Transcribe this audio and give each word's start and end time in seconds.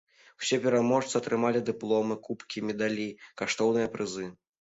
Усе 0.43 0.57
пераможцы 0.61 1.11
атрымалі 1.19 1.61
дыпломы, 1.67 2.17
кубкі, 2.29 2.63
медалі, 2.71 3.05
каштоўныя 3.43 3.93
прызы. 3.97 4.27